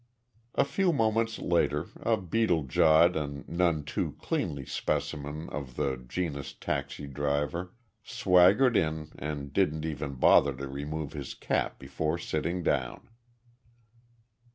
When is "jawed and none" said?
2.63-3.83